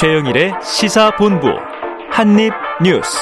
[0.00, 1.48] 최영일의 시사본부
[2.10, 3.18] 한입뉴스.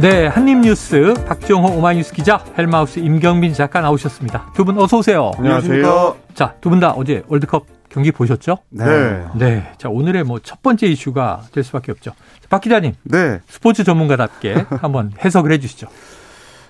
[0.00, 4.50] 네, 한입뉴스 박정호 오마이뉴스 기자 헬마우스 임경민 작가 나오셨습니다.
[4.54, 5.30] 두 분 어서 오세요.
[5.38, 6.16] 안녕하세요.
[6.34, 8.58] 자, 두 분 다 어제 월드컵 경기 보셨죠?
[8.70, 9.24] 네.
[9.36, 9.72] 네.
[9.78, 12.12] 자, 오늘의 뭐 첫 번째 이슈가 될 수밖에 없죠.
[12.48, 12.94] 박 기자님.
[13.04, 13.38] 네.
[13.48, 15.86] 스포츠 전문가답게 한번 해석을 해 주시죠.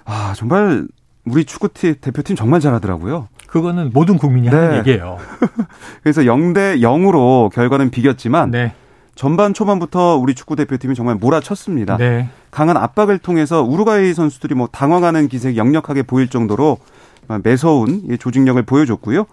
[0.05, 0.87] 아, 정말
[1.25, 3.29] 우리 축구팀 대표팀 정말 잘하더라고요.
[3.51, 4.57] 그거는 모든 국민이 네.
[4.57, 5.19] 하는 얘기예요.
[6.03, 8.73] 그래서 0대 0으로 결과는 비겼지만 네.
[9.17, 11.96] 전반 초반부터 우리 축구 대표팀이 정말 몰아쳤습니다.
[11.96, 12.29] 네.
[12.50, 16.79] 강한 압박을 통해서 우루과이 선수들이 뭐 당황하는 기색이 역력하게 보일 정도로
[17.43, 19.26] 매서운 이 조직력을 보여줬고요.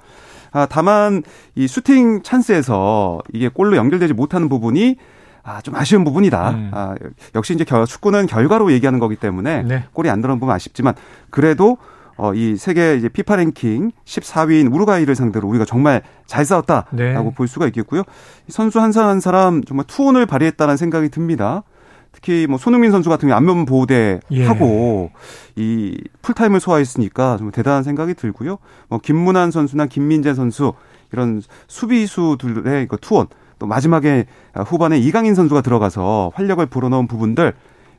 [0.51, 1.23] 아, 다만
[1.55, 4.97] 이 슈팅 찬스에서 이게 골로 연결되지 못하는 부분이
[5.43, 6.49] 아, 좀 아쉬운 부분이다.
[6.49, 6.71] 음.
[6.73, 6.95] 아,
[7.35, 9.83] 역시 이제 겨- 축구는 결과로 얘기하는 거기 때문에 네.
[9.93, 10.95] 골이 안 들어온 부분 아쉽지만
[11.29, 11.77] 그래도
[12.17, 17.31] 어, 이 세계 이제 피파 랭킹 14위인 우루과이를 상대로 우리가 정말 잘 싸웠다라고 네.
[17.35, 18.01] 볼 수가 있겠고요.
[18.47, 21.63] 이 선수 한 사람 한 사람 정말 투혼을 발휘했다는 생각이 듭니다.
[22.11, 24.45] 특히 뭐 손흥민 선수 같은 경우 안면 보호대 예.
[24.45, 25.11] 하고
[25.55, 28.57] 이 풀타임을 소화했으니까 정말 대단한 생각이 들고요.
[28.89, 30.73] 뭐 김문환 선수나 김민재 선수
[31.13, 33.27] 이런 수비수들의 이거 투혼
[33.59, 34.25] 또 마지막에
[34.65, 37.53] 후반에 이강인 선수가 들어가서 활력을 불어넣은 부분들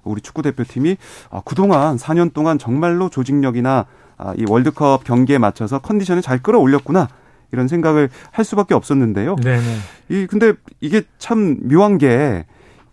[0.05, 0.97] 우리 축구 대표팀이
[1.31, 3.87] 아, 그동안 4년 동안 정말로 조직력이나
[4.19, 7.09] 아, 이 월드컵 경기에 맞춰서 컨디션을 잘 끌어올렸구나
[7.53, 9.37] 이런 생각을 할 수밖에 없었는데요.
[9.37, 9.77] 네, 네.
[10.09, 12.45] 이 근데 이게 참 묘한 게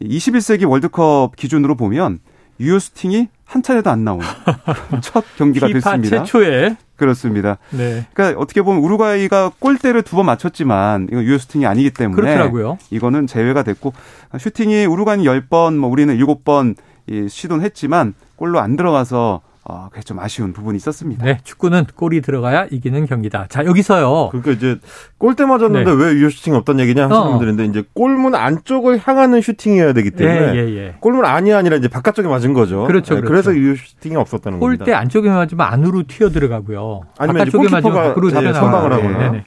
[0.02, 2.20] 21세기 월드컵 기준으로 보면
[2.60, 4.22] 유효스팅이 한 차례도 안 나온
[5.02, 6.24] 첫 경기가 됐습니다.
[6.24, 7.58] 최초의 그렇습니다.
[7.72, 8.06] 네.
[8.14, 12.78] 그러니까 어떻게 보면 우루과이가 골대를 두 번 맞췄지만 이거 유효스팅이 아니기 때문에 그렇더라고요.
[12.92, 13.94] 이거는 제외가 됐고
[14.40, 16.76] 슈팅이 우루과이는 10번 뭐 우리는 7번
[17.08, 21.26] 이 시도는 했지만 골로 안 들어가서 어, 그게 좀 아쉬운 부분이 있었습니다.
[21.26, 23.48] 네, 축구는 골이 들어가야 이기는 경기다.
[23.50, 24.30] 자, 여기서요.
[24.30, 24.78] 그러니까 이제
[25.18, 26.04] 골대 맞았는데 네.
[26.04, 27.30] 왜 유효 슈팅이 없단 얘기냐 하시는 어.
[27.32, 30.96] 분들인데 이제 골문 안쪽을 향하는 슈팅이어야 되기 때문에 예, 예, 예.
[31.00, 32.86] 골문 안이 아니라 이제 바깥쪽에 맞은 거죠.
[32.86, 33.32] 그렇죠, 네, 그렇죠.
[33.32, 34.86] 그래서 유효 슈팅이 없었다는 겁니다.
[34.86, 37.02] 골대 안쪽에 맞으면 안으로 튀어 들어가고요.
[37.18, 38.54] 아니면 바깥쪽에 맞으면 밖으로 네, 튀어나와요.
[38.62, 39.18] 선방을 하거나.
[39.18, 39.46] 네네.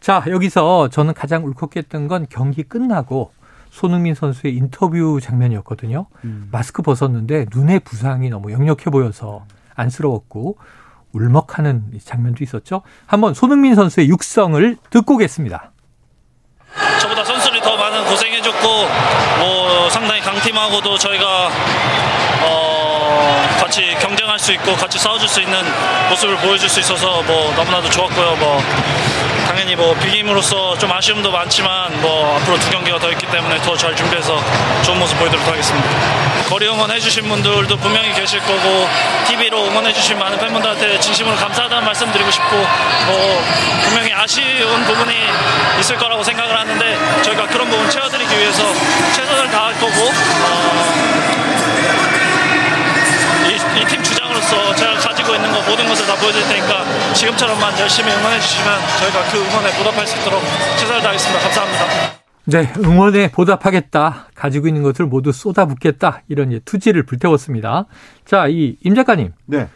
[0.00, 3.32] 자, 여기서 저는 가장 울컥했던 건 경기 끝나고
[3.70, 6.06] 손흥민 선수의 인터뷰 장면이었거든요.
[6.24, 6.48] 음.
[6.50, 9.44] 마스크 벗었는데 눈의 부상이 너무 역력해 보여서
[9.74, 10.58] 안쓰러웠고
[11.12, 12.82] 울먹하는 이 장면도 있었죠.
[13.06, 15.72] 한번 손흥민 선수의 육성을 듣고 오겠습니다.
[17.00, 18.68] 저보다 선수들이 더 많은 고생해줬고
[19.40, 21.48] 뭐 상당히 강팀하고도 저희가
[22.44, 23.20] 어
[23.60, 25.58] 같이 경쟁할 수 있고 같이 싸워줄 수 있는
[26.10, 28.36] 모습을 보여줄 수 있어서 뭐 너무나도 좋았고요.
[28.36, 28.58] 뭐
[29.50, 33.96] 당연히 뭐 비김으로서 좀 아쉬움도 많지만 뭐 앞으로 두 경기가 더 있기 때문에 더 잘
[33.96, 34.40] 준비해서
[34.84, 35.88] 좋은 모습 보여드리도록 하겠습니다.
[36.48, 38.86] 거리 응원해주신 분들도 분명히 계실 거고
[39.26, 42.56] TV로 응원해주신 많은 팬분들한테 진심으로 감사하다는 말씀드리고 싶고
[43.06, 43.42] 뭐
[43.86, 45.14] 분명히 아쉬운 부분이
[45.80, 48.62] 있을 거라고 생각을 하는데 저희가 그런 부분 채워드리기 위해서
[49.16, 50.12] 최선을 다할 거고
[53.82, 58.66] 이팀 주장으로서 제가 가지고 있는 거 모든 것을 다 보여드릴 테니까 지금처럼만 열심히 응원해 주시면
[59.00, 60.40] 저희가 그 응원에 보답할 수 있도록
[60.78, 61.40] 최선을 다하겠습니다.
[61.42, 61.84] 감사합니다.
[62.46, 64.26] 네, 응원에 보답하겠다.
[64.34, 66.22] 가지고 있는 것을 모두 쏟아붓겠다.
[66.28, 67.86] 이런 투지를 불태웠습니다.
[68.24, 69.32] 자, 이 임 작가님.
[69.46, 69.68] 네.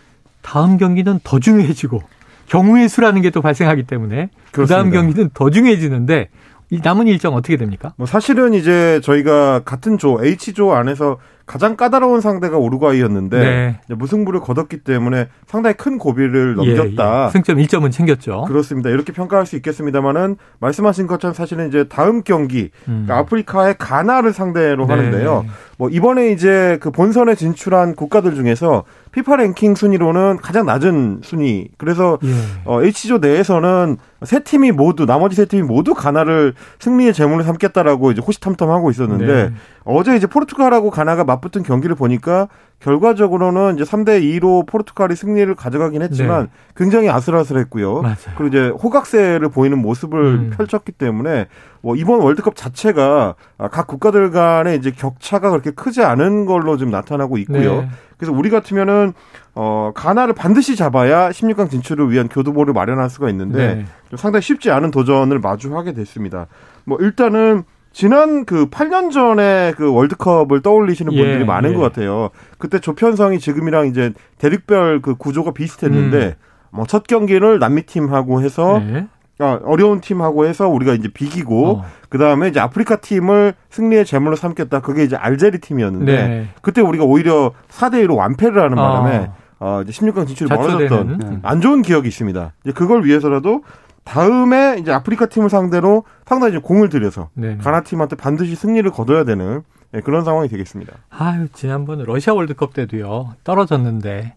[0.42, 2.02] 다음 경기는 더 중요해지고
[2.48, 4.90] 경우의 수라는 게 또 발생하기 때문에 그 다음.
[4.90, 6.28] 경기는 더 중요해지는데
[6.70, 7.92] 이 남은 일정 어떻게 됩니까?
[7.96, 13.94] 뭐 사실은 이제 저희가 같은 조 H조 안에서 가장 까다로운 상대가 우루과이였는데 네.
[13.94, 17.26] 무승부를 거뒀기 때문에 상당히 큰 고비를 예, 넘겼다.
[17.26, 17.30] 예.
[17.30, 18.44] 승점 1점은 챙겼죠.
[18.48, 18.88] 그렇습니다.
[18.88, 23.04] 이렇게 평가할 수 있겠습니다만은 말씀하신 것처럼 사실은 이제 다음 경기 음.
[23.04, 24.94] 그러니까 아프리카의 가나를 상대로 네.
[24.94, 25.44] 하는데요.
[25.76, 31.68] 뭐 이번에 이제 그 본선에 진출한 국가들 중에서 피파 랭킹 순위로는 가장 낮은 순위.
[31.78, 32.28] 그래서 예.
[32.64, 38.22] 어, H조 내에서는 세 팀이 모두 나머지 세 팀이 모두 가나를 승리의 제물로 삼겠다라고 이제
[38.26, 39.52] 호시탐탐하고 있었는데 네.
[39.84, 42.48] 어제 이제 포르투갈하고 가나가 맞붙은 경기를 보니까
[42.80, 46.50] 결과적으로는 이제 3대 2로 포르투갈이 승리를 가져가긴 했지만 네.
[46.76, 48.02] 굉장히 아슬아슬했고요.
[48.02, 48.16] 맞아요.
[48.36, 50.50] 그리고 이제 호각세를 보이는 모습을 음.
[50.56, 51.46] 펼쳤기 때문에
[51.82, 56.90] 뭐 이번 월드컵 자체가 아, 각 국가들 간의 이제 격차가 그렇게 크지 않은 걸로 좀
[56.90, 57.82] 나타나고 있고요.
[57.82, 57.88] 네.
[58.16, 59.12] 그래서 우리 같으면은
[59.54, 63.86] 어 가나를 반드시 잡아야 16강 진출을 위한 교두보를 마련할 수가 있는데 네.
[64.08, 66.46] 좀 상당히 쉽지 않은 도전을 마주하게 됐습니다.
[66.84, 67.64] 뭐 일단은
[67.94, 71.74] 지난 그 8년 전에 그 월드컵을 떠올리시는 예, 분들이 많은 예.
[71.74, 72.30] 것 같아요.
[72.58, 76.36] 그때 조편성이 지금이랑 이제 대륙별 그 구조가 비슷했는데
[76.70, 78.92] 뭐첫 경기를 남미 팀하고 해서 음.
[78.92, 79.06] 네.
[79.38, 81.84] 아, 어려운 팀하고 해서 우리가 이제 비기고 어.
[82.08, 84.80] 그 다음에 이제 아프리카 팀을 승리의 제물로 삼겠다.
[84.80, 86.48] 그게 이제 알제리 팀이었는데 네.
[86.62, 89.34] 그때 우리가 오히려 4대 1로 완패를 하는 바람에 어.
[89.60, 90.88] 어, 이제 16강 진출이 자초되는.
[90.90, 91.40] 멀어졌던 음.
[91.42, 92.52] 안 좋은 기억이 있습니다.
[92.64, 93.62] 이제 그걸 위해서라도
[94.04, 97.56] 다음에 이제 아프리카 팀을 상대로 상당히 이제 공을 들여서 네.
[97.56, 99.62] 가나 팀한테 반드시 승리를 거둬야 되는
[99.92, 100.92] 네, 그런 상황이 되겠습니다.
[101.10, 103.34] 아유, 지난번 러시아 월드컵 때도요.
[103.44, 104.34] 떨어졌는데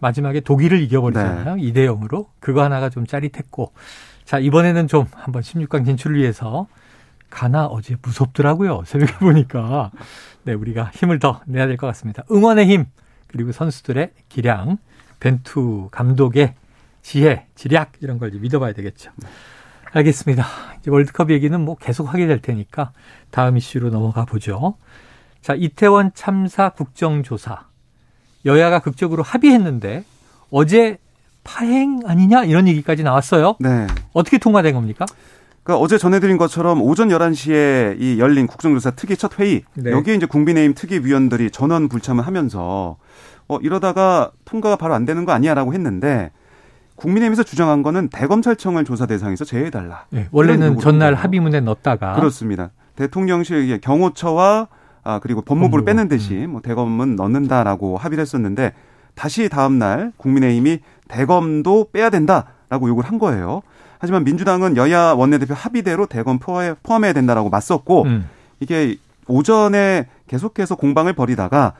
[0.00, 1.56] 마지막에 독일을 이겨버리잖아요.
[1.56, 1.62] 네.
[1.62, 2.26] 2대 0으로.
[2.40, 3.72] 그거 하나가 좀 짜릿했고.
[4.24, 6.68] 자, 이번에는 좀 한번 16강 진출을 위해서
[7.30, 8.82] 가나 어제 무섭더라고요.
[8.86, 9.90] 새벽에 보니까.
[10.44, 12.22] 네, 우리가 힘을 더 내야 될 것 같습니다.
[12.30, 12.84] 응원의 힘,
[13.26, 14.78] 그리고 선수들의 기량,
[15.20, 16.54] 벤투 감독의
[17.02, 19.10] 지혜, 지략 이런 걸 믿어봐야 되겠죠.
[19.92, 20.44] 알겠습니다.
[20.80, 22.92] 이제 월드컵 얘기는 뭐 계속 하게 될 테니까
[23.30, 24.76] 다음 이슈로 넘어가 보죠.
[25.40, 27.66] 자, 이태원 참사 국정조사.
[28.44, 30.04] 여야가 극적으로 합의했는데
[30.50, 30.98] 어제
[31.44, 33.56] 파행 아니냐 이런 얘기까지 나왔어요.
[33.60, 33.86] 네.
[34.12, 35.06] 어떻게 통과된 겁니까?
[35.62, 39.90] 그러니까 어제 전해드린 것처럼 오전 11시에 이 열린 국정조사 특위 첫 회의 네.
[39.90, 42.96] 여기에 이제 국민의힘 특위위원들이 전원 불참을 하면서
[43.48, 46.30] 어 이러다가 통과가 바로 안 되는 거 아니야라고 했는데
[47.02, 50.06] 국민의힘에서 주장한 거는 대검찰청을 조사 대상에서 제외해달라.
[50.10, 51.14] 네, 원래는 전날.
[51.14, 52.70] 합의문에 넣었다가 그렇습니다.
[52.96, 54.66] 대통령실 경호처와
[55.04, 55.84] 아 그리고 법무부를 법무부.
[55.84, 58.72] 빼는 대신 뭐 대검은 넣는다라고 합의를 했었는데
[59.14, 63.62] 다시 다음 날 국민의힘이 대검도 빼야 된다라고 요구를 한 거예요.
[64.00, 68.28] 하지만 민주당은 여야 원내대표 합의대로 대검 포함해- 포함해야 된다라고 맞섰고 음,
[68.60, 68.96] 이게
[69.28, 71.72] 오전에 계속해서 공방을 벌이다가 아,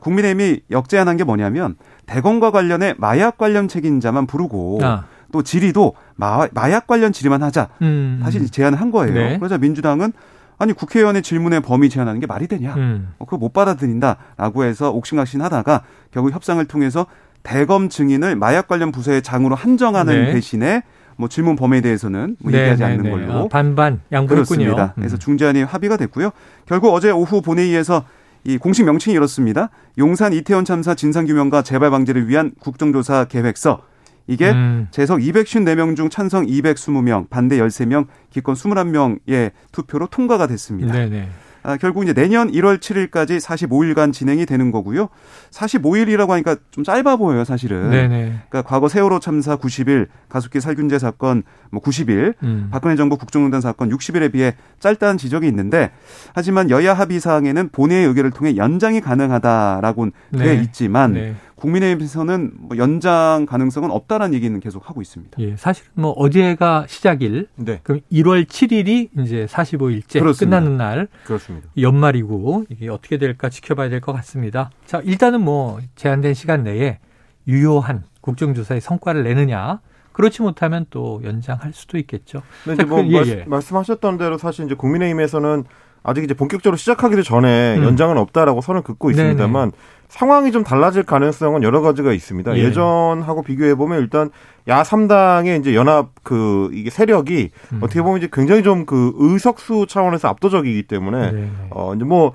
[0.00, 1.76] 국민의힘이 역제안한 게 뭐냐면
[2.06, 8.20] 대검과 관련해 마약 관련 책임자만 부르고 아, 또 질의도 마, 마약 관련 질의만 하자 음,
[8.22, 9.14] 다시 제안을 한 거예요.
[9.14, 9.38] 네.
[9.38, 10.12] 그러자 민주당은
[10.58, 12.74] 아니 국회의원의 질문의 범위 제한하는 게 말이 되냐?
[12.74, 15.82] 음, 어, 그거 못 받아들인다라고 해서 옥신각신하다가
[16.12, 17.06] 결국 협상을 통해서
[17.42, 20.32] 대검 증인을 마약 관련 부서의 장으로 한정하는 네.
[20.32, 20.82] 대신에
[21.16, 23.10] 뭐 질문 범위에 대해서는 뭐 네, 얘기하지 네, 않는 네.
[23.10, 24.44] 걸로 아, 반반 양보했군요.
[24.44, 24.84] 그렇습니다.
[24.96, 25.00] 음.
[25.00, 26.30] 그래서 중재안이 합의가 됐고요.
[26.66, 28.04] 결국 어제 오후 본회의에서
[28.44, 29.70] 이 공식 명칭이 이렇습니다.
[29.98, 33.82] 용산 이태원 참사 진상규명과 재발 방지를 위한 국정조사 계획서.
[34.26, 34.88] 이게 음.
[34.90, 40.92] 재석 254명 중 찬성 220명, 반대 13명, 기권 21명의 투표로 통과가 됐습니다.
[40.92, 41.28] 네네.
[41.66, 45.08] 아, 결국 이제 내년 1월 7일까지 45일간 진행이 되는 거고요.
[45.50, 47.88] 45일이라고 하니까 좀 짧아 보여요, 사실은.
[47.88, 48.34] 네네.
[48.50, 52.68] 그러니까 과거 세월호 참사 90일, 가습기 살균제 사건 뭐 90일, 음.
[52.70, 55.90] 박근혜 정부 국정농단 사건 60일에 비해 짧다는 지적이 있는데
[56.34, 60.44] 하지만 여야 합의 사항에는 본회의 의결을 통해 연장이 가능하다라고는 네.
[60.44, 61.34] 돼 있지만 네.
[61.56, 65.36] 국민의힘에서는 뭐 연장 가능성은 없다라는 얘기는 계속 하고 있습니다.
[65.40, 70.58] 예, 사실은 뭐 어제가 시작일, 네, 그럼 1월 7일이 이제 45일째 그렇습니다.
[70.58, 71.68] 끝나는 날 그렇습니다.
[71.78, 74.70] 연말이고 이게 어떻게 될까 지켜봐야 될 것 같습니다.
[74.86, 76.98] 자, 일단은 뭐 제한된 시간 내에
[77.46, 79.80] 유효한 국정조사의 성과를 내느냐.
[80.12, 82.42] 그렇지 못하면 또 연장할 수도 있겠죠.
[82.64, 83.44] 근데 이제 자, 뭐 그, 예, 말, 예.
[83.46, 85.64] 말씀 하셨던 대로 사실 이제 국민의힘에서는
[86.04, 87.84] 아직 이제 본격적으로 시작하기도 전에 음.
[87.84, 89.22] 연장은 없다라고 선을 긋고 네네.
[89.30, 89.72] 있습니다만
[90.14, 92.56] 상황이 좀 달라질 가능성은 여러 가지가 있습니다.
[92.56, 92.62] 예.
[92.62, 92.72] 예.
[92.72, 94.30] 전하고 비교해 보면 일단
[94.68, 97.80] 야 3당의 이제 연합 그 이게 세력이 음.
[97.82, 101.48] 어떻게 보면 이제 굉장히 좀 그 의석수 차원에서 압도적이기 때문에 네.
[101.70, 102.32] 어 이제 뭐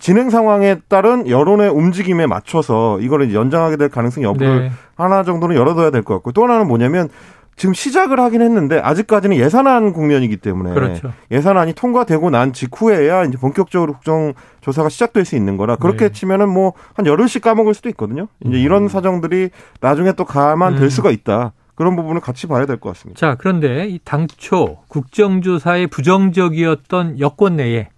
[0.00, 4.70] 진행 상황에 따른 여론의 움직임에 맞춰서 이거를 이제 연장하게 될 가능성이 여부를 네.
[4.96, 7.08] 하나 정도는 열어둬야 될 것 같고 또 하나는 뭐냐면
[7.56, 11.12] 지금 시작을 하긴 했는데 아직까지는 예산안 국면이기 때문에 그렇죠.
[11.30, 16.12] 예산안이 통과되고 난 직후에야 이제 본격적으로 국정 조사가 시작될 수 있는 거라 그렇게 네.
[16.12, 18.28] 치면은 뭐 한 열흘씩 까먹을 수도 있거든요.
[18.44, 20.88] 이제 이런 사정들이 나중에 또 감안될 음.
[20.88, 21.52] 수가 있다.
[21.76, 23.18] 그런 부분을 같이 봐야 될 것 같습니다.
[23.18, 27.88] 자, 그런데 이 당초 국정조사에 부정적이었던 여권 내에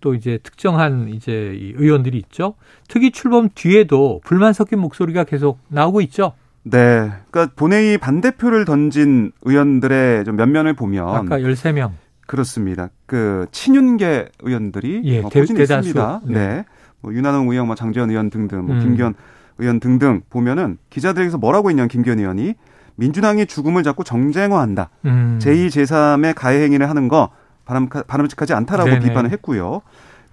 [0.00, 2.54] 또 이제 특정한 이제 이 의원들이 있죠.
[2.88, 6.32] 특위 출범 뒤에도 불만 섞인 목소리가 계속 나오고 있죠.
[6.68, 7.12] 네.
[7.30, 11.92] 그러니까 본회의 반대표를 던진 의원들의 좀 면면을 보면 아까 13명.
[12.26, 12.90] 그렇습니다.
[13.06, 15.40] 그 친윤계 의원들이 예, 어, 대-.
[15.40, 16.20] 있습니다.
[16.24, 16.34] 네.
[16.34, 16.64] 네.
[17.00, 18.80] 뭐 윤한홍 의원, 뭐 장재현 의원 등등, 뭐 음.
[18.80, 19.14] 김기현
[19.58, 22.54] 의원 등등 보면은 기자들에게서 뭐라고 했냐면 김기현 의원이
[22.96, 24.90] 민주당이 죽음을 자꾸 정쟁화한다.
[25.04, 25.38] 음.
[25.40, 27.30] 제2, 제3의 가해 행위를 하는 거
[27.64, 29.00] 바람, 바람직하지 않다라고 네네.
[29.06, 29.82] 비판을 했고요.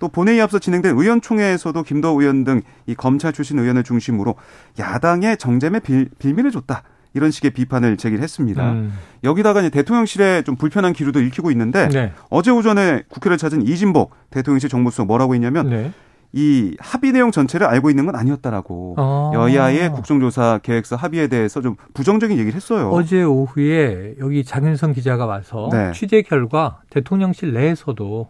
[0.04, 4.36] 또 본회의 앞서 진행된 의원총회에서도 김도 의원 등 이 검찰 출신 의원을 중심으로
[4.78, 6.84] 야당의 정쟁에 빌, 빌미를 줬다.
[7.14, 8.74] 이런 식의 비판을 제기를 했습니다.
[8.74, 8.92] 음.
[9.24, 12.12] 여기다가 이제 대통령실에 좀 불편한 기류도 읽히고 있는데 네.
[12.30, 15.92] 어제 오전에 국회를 찾은 이진복 대통령실 정무수석 뭐라고 했냐면 네.
[16.34, 19.32] 이 합의 내용 전체를 알고 있는 건 아니었다라고 어.
[19.36, 22.90] 여야의 국정조사 계획서 합의에 대해서 좀 부정적인 얘기를 했어요.
[22.90, 25.92] 어제 오후에 여기 장윤성 기자가 와서 네.
[25.94, 28.28] 취재 결과 대통령실 내에서도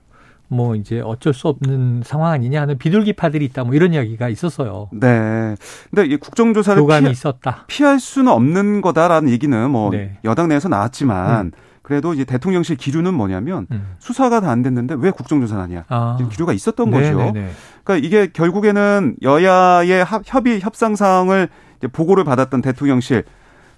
[0.54, 4.90] 뭐 이제 어쩔 수 없는 상황 아니냐 하는 비둘기파들이 있다 뭐 이런 이야기가 있었어요.
[4.92, 5.56] 네.
[5.90, 7.64] 근데 이 국정조사를 교감이 피하, 있었다.
[7.68, 10.18] 피할 수는 없는 거다라는 얘기는 뭐 네.
[10.24, 13.96] 여당 내에서 나왔지만 그래도 이제 대통령실 기류는 뭐냐면 음.
[14.00, 15.84] 수사가 다 안 됐는데 왜 국정조사를 하냐.
[15.90, 16.18] 아.
[16.32, 17.18] 기류가 있었던 거죠.
[17.18, 17.50] 네네네.
[17.84, 21.50] 그러니까 이게 결국에는 여야의 합- 협의 협상 사항을
[21.92, 23.24] 보고를 받았던 대통령실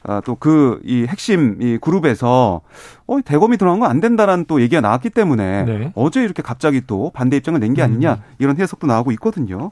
[0.08, 2.62] 아, 또 그 이 핵심 이 그룹에서
[3.08, 5.92] 어 대검이 들어간 건 안 된다라는 또 얘기가 나왔기 때문에 네.
[5.96, 7.84] 어제 이렇게 갑자기 또 반대 입장을 낸게 음.
[7.84, 9.72] 아니냐 이런 해석도 나오고 있거든요.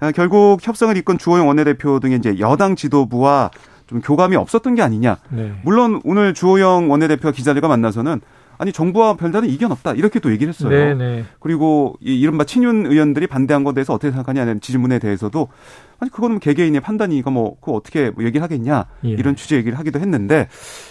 [0.00, 3.50] 아, 결국 협상을 이끈 주호영 원내대표 등의 이제 여당 지도부와
[3.86, 5.16] 좀 교감이 없었던 게 아니냐.
[5.30, 5.52] 네.
[5.62, 8.20] 물론 오늘 주호영 원내대표가 기자들과 만나서는
[8.60, 10.68] 아니 정부와 별다른 이견 없다 이렇게 또 얘기를 했어요.
[10.68, 11.24] 네, 네.
[11.38, 15.48] 그리고 이 이른바 친윤 의원들이 반대한 것에 대해서 어떻게 생각하냐는 지질문에 대해서도
[15.98, 19.08] 아니 그거는 개개인의 판단이니까 뭐 그거 어떻게 뭐 얘기를 하겠냐 예.
[19.08, 20.46] 이런 취지 얘기를 하기도 했는데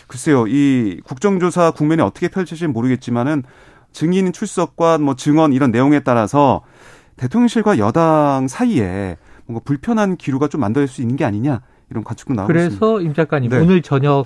[0.08, 3.44] 글쎄요 이 국정조사 국면이 어떻게 펼쳐질지 모르겠지만은
[3.92, 6.64] 증인 출석과 뭐 증언 이런 내용에 따라서
[7.18, 11.62] 대통령실과 여당 사이에 뭔가 불편한 기류가 좀 만들어질 수 있는 게 아니냐
[11.92, 12.80] 이런 관측도 나오고 있습니다.
[12.80, 13.60] 그래서 임 작가님 네.
[13.60, 14.26] 오늘 저녁에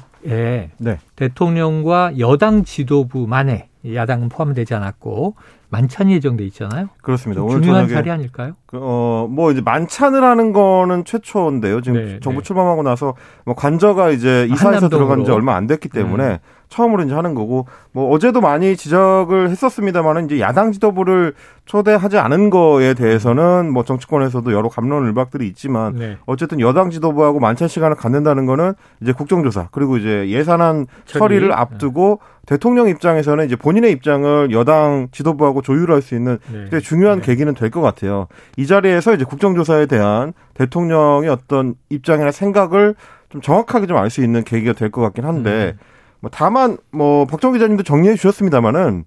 [0.77, 0.98] 네.
[1.15, 5.36] 대통령과 여당 지도부만에 야당은 포함되지 않았고
[5.70, 6.89] 만찬이 예정돼 있잖아요.
[7.01, 7.41] 그렇습니다.
[7.41, 8.53] 좀 오늘 중요한 자리 아닐까요?
[8.67, 11.82] 그, 어, 뭐 이제 만찬을 하는 거는 최초인데요.
[11.82, 12.46] 지금 네, 정부 네.
[12.46, 14.89] 출범하고 나서 뭐 관저가 이제 이사해서 한남동으로.
[14.98, 16.38] 들어간 지 얼마 안 됐기 때문에 음.
[16.73, 21.33] 처음으로 이제 하는 거고 뭐 어제도 많이 지적을 했었습니다만은 이제 야당 지도부를
[21.65, 26.17] 초대하지 않은 거에 대해서는 뭐 정치권에서도 여러 감론 을박들이 있지만 네.
[26.25, 31.19] 어쨌든 여당 지도부하고 만찬 시간을 갖는다는 거는 이제 국정조사 그리고 이제 예산안 처리.
[31.19, 36.65] 처리를 앞두고 대통령 입장에서는 이제 본인의 입장을 여당 지도부하고 조율할 수 있는 네.
[36.65, 37.25] 되게 중요한 네.
[37.25, 38.27] 계기는 될 것 같아요.
[38.57, 42.95] 이 자리에서 이제 국정조사에 대한 대통령의 어떤 입장이나 생각을
[43.29, 45.75] 좀 정확하게 좀 알 수 있는 계기가 될 것 같긴 한데,
[46.23, 49.03] 뭐 다만 뭐 박정 기자님도 정리해 주셨습니다만은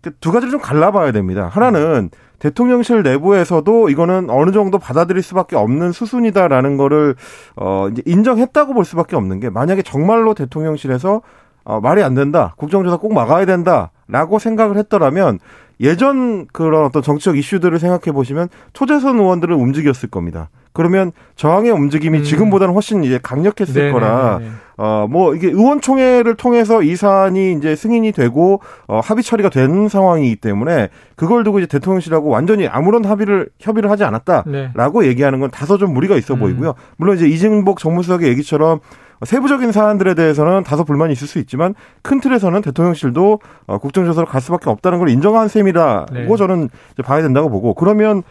[0.00, 1.50] 그두 가지를 좀 갈라봐야 됩니다.
[1.52, 7.16] 하나는 대통령실 내부에서도 이거는 어느 정도 받아들일 수밖에 없는 수순이다라는 거를
[7.56, 11.22] 어 이제 인정했다고 볼 수밖에 없는 게 만약에 정말로 대통령실에서
[11.64, 12.54] 어, 말이 안 된다.
[12.58, 15.40] 국정조사 꼭 막아야 된다라고 생각을 했더라면
[15.80, 20.48] 예전 그런 어떤 정치적 이슈들을 생각해 보시면 초재선 의원들을 움직였을 겁니다.
[20.76, 22.22] 그러면 저항의 움직임이 음.
[22.22, 24.48] 지금보다는 훨씬 이제 강력했을 네, 거라 네.
[24.76, 30.36] 어, 뭐, 이게 의원총회를 통해서 이 사안이 이제 승인이 되고, 어, 합의 처리가 된 상황이기
[30.36, 34.44] 때문에, 그걸 두고 이제 대통령실하고 완전히 아무런 합의를, 협의를 하지 않았다.
[34.46, 34.70] 네.
[34.74, 36.40] 라고 얘기하는 건 다소 좀 무리가 있어 음.
[36.40, 36.74] 보이고요.
[36.98, 38.80] 물론 이제 이진복 정무수석의 얘기처럼
[39.24, 44.68] 세부적인 사안들에 대해서는 다소 불만이 있을 수 있지만 큰 틀에서는 대통령실도 어, 국정조사로 갈 수밖에
[44.68, 46.36] 없다는 걸 인정한 셈이라고 네.
[46.36, 48.22] 저는 이제 봐야 된다고 보고 그러면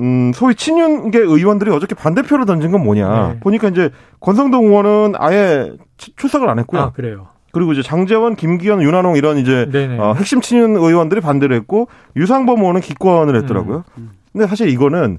[0.00, 3.28] 음, 소위 친윤계 의원들이 어저께 반대표를 던진 건 뭐냐.
[3.34, 3.40] 네.
[3.40, 3.90] 보니까 이제
[4.20, 6.80] 권성동 의원은 아예 치- 출석을 안 했고요.
[6.80, 7.28] 아 그래요.
[7.50, 9.98] 그리고 이제 장재원, 김기현, 윤한홍 이런 이제 네네.
[9.98, 13.84] 어, 핵심 친윤 의원들이 반대를 했고 유상범 의원은 기권을 했더라고요.
[13.98, 14.10] 음.
[14.32, 15.18] 근데 사실 이거는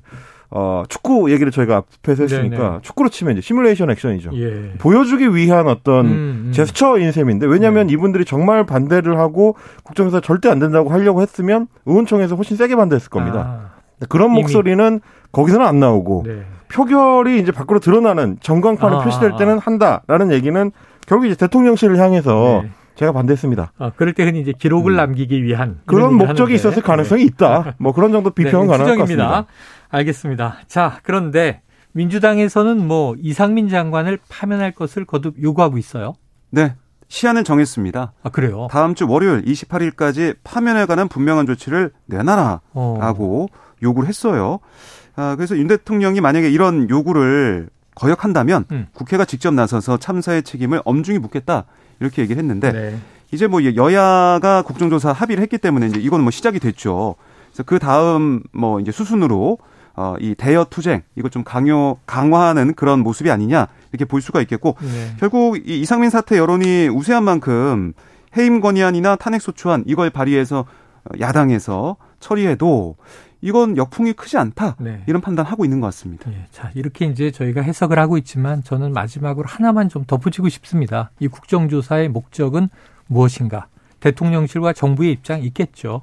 [0.51, 2.77] 어, 축구 얘기를 저희가 앞에서 했으니까 네네.
[2.81, 4.31] 축구로 치면 이제 시뮬레이션 액션이죠.
[4.33, 4.71] 예.
[4.79, 6.11] 보여주기 위한 어떤 음,
[6.47, 6.51] 음.
[6.53, 7.93] 제스처인 셈인데 왜냐하면 네.
[7.93, 13.69] 이분들이 정말 반대를 하고 국정조사 절대 안 된다고 하려고 했으면 의원총회에서 훨씬 세게 반대했을 겁니다.
[13.75, 14.41] 아, 그런 이미.
[14.41, 15.01] 목소리는
[15.31, 16.43] 거기서는 안 나오고 네.
[16.69, 20.71] 표결이 이제 밖으로 드러나는 전광판에 아, 표시될 아, 때는 한다라는 얘기는
[21.07, 22.71] 결국 이제 대통령실을 향해서 네.
[22.95, 23.71] 제가 반대했습니다.
[23.77, 25.81] 아, 그럴 때 흔히 이제 기록을 남기기 위한 음.
[25.85, 26.55] 그런 목적이.
[26.55, 27.75] 있었을 가능성이 있다.
[27.79, 29.27] 뭐 그런 정도 비평은 네, 가능할 것 추정입니다.
[29.29, 29.53] 같습니다.
[29.89, 30.57] 알겠습니다.
[30.67, 31.61] 자, 그런데
[31.93, 36.13] 민주당에서는 뭐 이상민 장관을 파면할 것을 거듭 요구하고 있어요.
[36.51, 36.75] 네.
[37.07, 38.13] 시한을 정했습니다.
[38.21, 38.67] 아, 그래요?
[38.69, 43.45] 다음 주 월요일 28일까지 파면에 관한 분명한 조치를 내놔라라고 어.
[43.81, 44.59] 요구를 했어요.
[45.15, 48.87] 아, 그래서 윤 대통령이 만약에 이런 요구를 거역한다면 음.
[48.93, 51.65] 국회가 직접 나서서 참사의 책임을 엄중히 묻겠다
[51.99, 52.97] 이렇게 얘기를 했는데 네.
[53.31, 57.15] 이제 뭐 여야가 국정조사 합의를 했기 때문에 이제 이건 뭐 시작이 됐죠.
[57.49, 59.57] 그래서 그 다음 뭐 이제 수순으로
[59.95, 64.77] 어, 이 대여 투쟁 이거 좀 강요 강화하는 그런 모습이 아니냐 이렇게 볼 수가 있겠고
[64.79, 65.15] 네.
[65.19, 67.93] 결국 이 이상민 사태 여론이 우세한 만큼
[68.37, 70.65] 해임 건의안이나 탄핵 소추안 이걸 발의해서
[71.19, 72.95] 야당에서 처리해도
[73.41, 75.03] 이건 역풍이 크지 않다 네.
[75.07, 76.31] 이런 판단하고 있는 것 같습니다.
[76.31, 81.11] 예, 자, 이렇게 이제 저희가 해석을 하고 있지만 저는 마지막으로 하나만 좀 덧붙이고 싶습니다.
[81.19, 82.69] 이 국정조사의 목적은
[83.07, 83.67] 무엇인가?
[84.01, 86.01] 대통령실과 정부의 입장 있겠죠.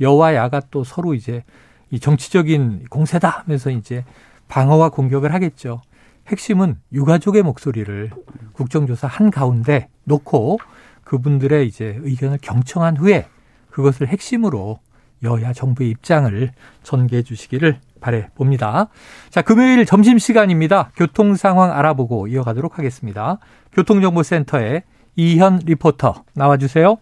[0.00, 1.44] 여와 야가 또 서로 이제
[1.90, 4.04] 이 정치적인 공세다 하면서 이제
[4.48, 5.80] 방어와 공격을 하겠죠.
[6.26, 8.10] 핵심은 유가족의 목소리를
[8.52, 10.58] 국정조사 한 가운데 놓고
[11.04, 13.26] 그분들의 이제 의견을 경청한 후에
[13.70, 14.80] 그것을 핵심으로
[15.24, 16.50] 여야 정부의 입장을
[16.82, 18.88] 전개해 주시기를 바래 봅니다.
[19.30, 20.90] 자, 금요일 점심 시간입니다.
[20.96, 23.38] 교통 상황 알아보고 이어가도록 하겠습니다.
[23.72, 24.82] 교통정보센터의
[25.16, 26.98] 이현 리포터 나와 주세요.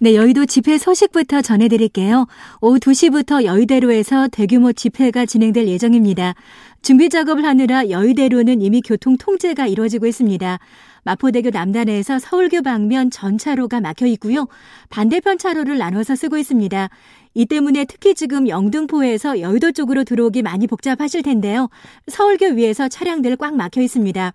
[0.00, 2.28] 네, 여의도 집회 소식부터 전해드릴게요.
[2.60, 6.34] 오후 2시부터 여의대로에서 대규모 집회가 진행될 예정입니다.
[6.82, 10.60] 준비 작업을 하느라 여의대로는 이미 교통 통제가 이루어지고 있습니다.
[11.02, 14.46] 마포대교 남단에서 서울교 방면 전 차로가 막혀 있고요.
[14.88, 16.90] 반대편 차로를 나눠서 쓰고 있습니다.
[17.38, 21.68] 이 때문에 특히 지금 영등포에서 여의도 쪽으로 들어오기 많이 복잡하실 텐데요.
[22.08, 24.34] 서울교 위에서 차량들 꽉 막혀 있습니다.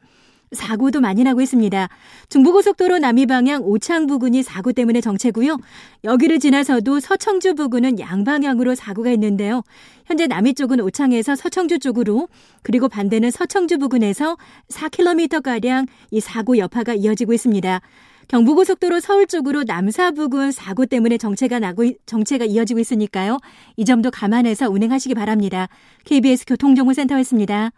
[0.54, 1.90] 사고도 많이 나고 있습니다.
[2.30, 5.58] 중부고속도로 남이 방향 오창 부근이 사고 때문에 정체고요.
[6.06, 9.64] 여기를 지나서도 서청주 부근은 양방향으로 사고가 있는데요.
[10.06, 12.30] 현재 남이 쪽은 오창에서 서청주 쪽으로
[12.62, 14.38] 그리고 반대는 서청주 부근에서
[14.70, 17.82] 4km가량 이 사고 여파가 이어지고 있습니다.
[18.28, 23.40] 경부고속도로 서울 쪽으로 남사 부근 사고 때문에 정체가 나고 정체가 이어지고 있으니까요.
[23.78, 25.68] 이 점도 감안해서 운행하시기 바랍니다.
[26.06, 27.72] KBS 교통정보센터였습니다.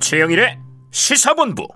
[0.00, 0.58] 최영일의
[0.90, 1.66] 시사본부.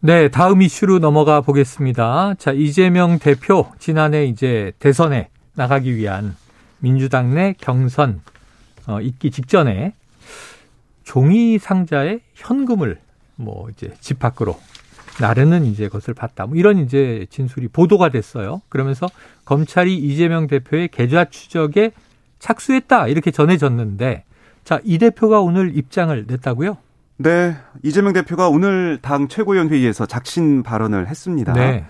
[0.00, 2.34] 네, 다음 이슈로 넘어가 보겠습니다.
[2.38, 6.34] 자, 이재명 대표 지난해 이제 대선에 나가기 위한
[6.78, 8.22] 민주당 내 경선
[8.86, 9.94] 어, 있기 직전에
[11.04, 12.98] 종이 상자에 현금을
[13.36, 14.58] 뭐 이제 집 밖으로
[15.20, 16.46] 나르는 이제 것을 봤다.
[16.46, 18.62] 뭐 이런 이제 진술이 보도가 됐어요.
[18.68, 19.06] 그러면서
[19.44, 21.92] 검찰이 이재명 대표의 계좌 추적에
[22.38, 24.24] 착수했다 이렇게 전해졌는데
[24.64, 26.76] 자, 이 대표가 오늘 입장을 냈다고요?
[27.18, 31.52] 네, 이재명 대표가 오늘 당 최고위원 회의에서 작신 발언을 했습니다.
[31.52, 31.84] 네.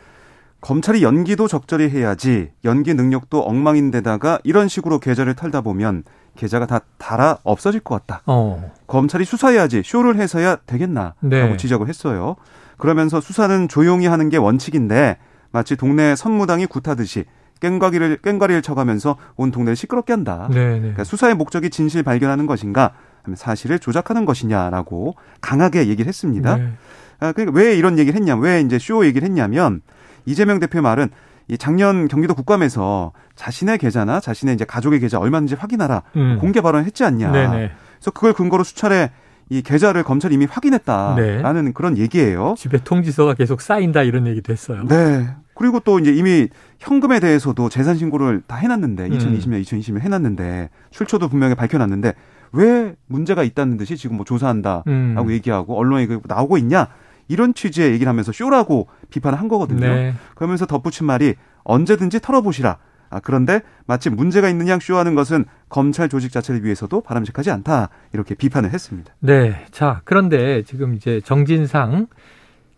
[0.63, 6.05] 검찰이 연기도 적절히 해야지 연기 능력도 엉망인데다가 이런 식으로 계좌를 털다 보면
[6.37, 8.23] 계좌가 다 달아 없어질 것 같다.
[8.27, 8.73] 어.
[8.87, 11.57] 검찰이 수사해야지 쇼를 해서야 되겠나 네.
[11.57, 12.37] 지적을 했어요.
[12.79, 15.19] 그러면서 수사는 조용히 하는 게 원칙인데
[15.51, 17.25] 마치 동네 선무당이 굿하듯이
[17.61, 20.49] 깽과기를 깽과리를 쳐가면서 온 동네를 시끄럽게 한다.
[20.51, 20.81] 네, 네.
[20.81, 22.93] 그러니까 수사의 목적이 진실 발견하는 것인가,
[23.35, 26.57] 사실을 조작하는 것이냐라고 강하게 얘기를 했습니다.
[26.57, 26.73] 네.
[27.21, 29.81] 아, 그러니까 왜 이런 얘기를 했냐, 왜 이제 쇼 얘기를 했냐면
[30.25, 31.11] 이재명 대표의 말은
[31.49, 36.39] 이 작년 경기도 국감에서 자신의 계좌나 자신의 이제 가족의 계좌 얼마든지 확인하라 음.
[36.41, 37.31] 공개 발언을 했지 않냐.
[37.33, 37.71] 네, 네.
[37.99, 39.11] 그래서 그걸 근거로 수차례
[39.51, 42.55] 이 계좌를 검찰이 이미 확인했다라는 그런 얘기예요.
[42.57, 44.87] 집에 통지서가 계속 쌓인다 이런 얘기도 했어요.
[44.89, 45.29] 네.
[45.55, 46.49] 그리고 또 이제 이미
[46.79, 49.11] 현금에 대해서도 재산 신고를 다 해놨는데 음.
[49.11, 52.15] 2020년, 2020년 해놨는데 출처도 분명히 밝혀놨는데
[52.53, 55.31] 왜 문제가 있다는 듯이 지금 뭐 조사한다라고 음.
[55.31, 56.89] 얘기하고 언론에 그 나오고 있냐
[57.29, 59.81] 이런 취지의 얘기를 하면서 쇼라고 비판을 한 거거든요.
[59.81, 60.15] 네.
[60.35, 62.79] 그러면서 덧붙인 말이 언제든지 털어보시라.
[63.11, 67.91] 아, 그런데 마치 문제가 있는 양 쇼하는 것은 검찰 조직 자체를 위해서도 바람직하지 않다.
[68.15, 69.15] 이렇게 비판을 했습니다.
[69.21, 69.67] 네.
[69.71, 72.07] 자, 그런데 지금 이제 정진상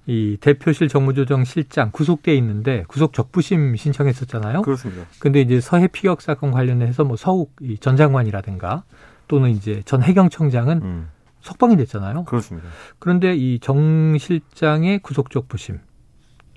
[0.06, 4.62] 이 대표실 정무조정실장 구속돼 있는데 구속 적부심 신청했었잖아요.
[4.62, 5.04] 그렇습니다.
[5.18, 8.82] 근데 이제 서해 피격 사건 관련해서 뭐 서욱 이전 장관이라든가
[9.28, 11.08] 또는 이제 전 해경청장은 음,
[11.44, 12.24] 석방이 됐잖아요.
[12.24, 12.68] 그렇습니다.
[12.98, 15.78] 그런데 이 정 실장의 구속 적 부심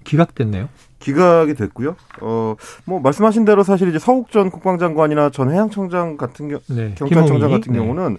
[0.03, 0.69] 기각됐네요.
[0.99, 1.95] 기각이 됐고요.
[2.21, 6.93] 어, 뭐 말씀하신 대로 사실 이제 서욱 전 국방장관이나 전 해양청장 같은 경우 네.
[6.95, 7.51] 경찰청장.
[7.51, 7.79] 같은 네.
[7.79, 8.17] 경우는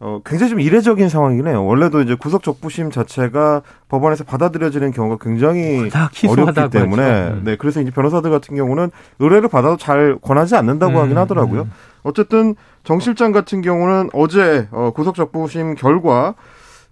[0.00, 1.64] 어, 굉장히 좀 이례적인 상황이긴 해요.
[1.64, 7.34] 원래도 이제 구속 적부심 자체가 법원에서 받아들여지는 경우가 굉장히 다 어렵기 때문에 하죠.
[7.36, 7.42] 음.
[7.44, 11.62] 네 그래서 이제 변호사들 같은 경우는 의뢰를 받아도 잘 권하지 않는다고 음, 하긴 하더라고요.
[11.62, 11.70] 음.
[12.04, 16.34] 어쨌든 정 실장 같은 경우는 어제 어, 구속 적부심 결과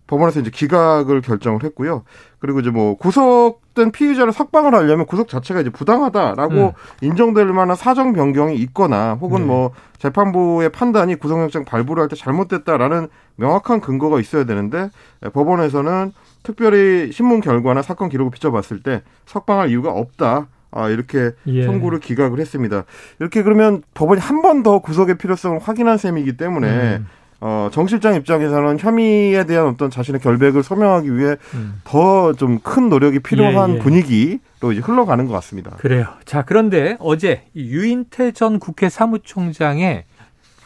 [0.08, 2.02] 법원에서 이제 기각을 결정을 했고요.
[2.38, 6.72] 그리고 이제 뭐 구속된 피의자를 석방을 하려면 구속 자체가 이제 부당하다라고 음.
[7.00, 9.46] 인정될 만한 사정 변경이 있거나 혹은 네.
[9.46, 14.90] 뭐 재판부의 판단이 구속영장 발부를 할 때 잘못됐다라는 명확한 근거가 있어야 되는데
[15.24, 20.48] 예, 법원에서는 특별히 신문 결과나 사건 기록을 비춰봤을 때 석방할 이유가 없다.
[20.72, 21.64] 아, 이렇게 예.
[21.64, 22.84] 선고를 기각을 했습니다.
[23.20, 27.06] 이렇게 그러면 법원이 한 번 더 구속의 필요성을 확인한 셈이기 때문에 음.
[27.40, 31.80] 어, 정 실장 입장에서는 혐의에 대한 어떤 자신의 결백을 소명하기 위해 음.
[31.82, 33.78] 더좀 큰 노력이 필요한 예, 예.
[33.80, 35.70] 분위기로 이제 흘러가는 것 같습니다.
[35.78, 36.06] 그래요.
[36.24, 40.04] 자, 그런데 어제 이 유인태 전 국회 사무총장의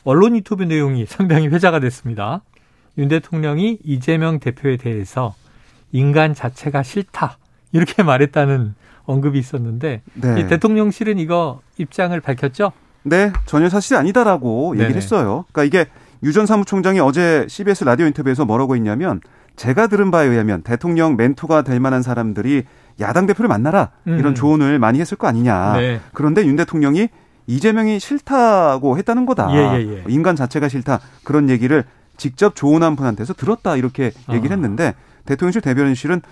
[0.05, 2.43] 언론 인터뷰 내용이 상당히 회자가 됐습니다.
[2.99, 5.35] 윤 대통령이 이재명 대표에 대해서
[5.93, 7.39] 인간 자체가 싫다.
[7.77, 10.41] 이렇게 말했다는 언급이 있었는데 네.
[10.41, 12.73] 이 대통령실은 이거 입장을 밝혔죠?
[13.05, 14.85] 네, 전혀 사실이 아니다라고 네네.
[14.85, 15.45] 얘기를 했어요.
[15.53, 15.91] 그러니까 이게
[16.23, 19.21] 유 전 사무총장이 어제 CBS 라디오 인터뷰에서 뭐라고 했냐면
[19.55, 22.65] 제가 들은 바에 의하면 대통령 멘토가 될 만한 사람들이
[23.01, 24.19] 야당 대표를 만나라 음.
[24.19, 25.77] 이런 조언을 많이 했을 거 아니냐.
[25.77, 26.01] 네.
[26.15, 27.09] 그런데 윤 대통령이
[27.47, 29.51] 이재명이 싫다고 했다는 거다.
[29.53, 30.05] 예, 예, 예.
[30.09, 31.01] 인간 자체가 싫다.
[31.23, 31.85] 그런 얘기를
[32.17, 34.57] 직접 조언한 분한테서 들었다 이렇게 얘기를 아.
[34.57, 34.95] 했는데
[35.27, 36.23] 대통령실 대변인실은